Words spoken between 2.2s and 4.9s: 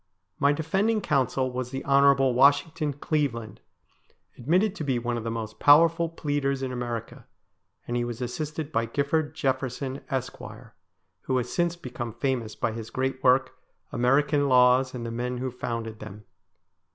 Washington Cleveland, admitted to